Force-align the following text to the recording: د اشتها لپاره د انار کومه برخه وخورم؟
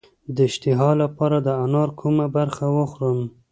د 0.35 0.37
اشتها 0.49 0.89
لپاره 1.01 1.37
د 1.45 1.49
انار 1.63 1.89
کومه 1.99 2.25
برخه 2.35 2.65
وخورم؟ 2.77 3.19